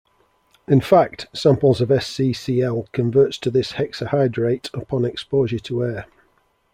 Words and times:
In 0.67 0.81
fact, 0.81 1.27
samples 1.31 1.79
of 1.79 1.89
ScCl 1.89 2.91
converts 2.91 3.37
to 3.37 3.51
this 3.51 3.73
hexahydrate 3.73 4.73
upon 4.73 5.05
exposure 5.05 5.59
to 5.59 5.85
air. 5.85 6.05